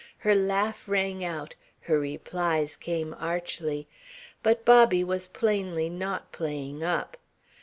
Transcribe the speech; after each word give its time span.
Her 0.17 0.33
laugh 0.33 0.85
rang 0.87 1.23
out, 1.23 1.53
her 1.81 1.99
replies 1.99 2.75
came 2.75 3.15
archly. 3.19 3.87
But 4.41 4.65
Bobby 4.65 5.03
was 5.03 5.27
plainly 5.27 5.91
not 5.91 6.31
playing 6.31 6.83
up. 6.83 7.17